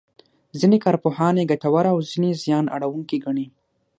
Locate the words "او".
1.93-1.99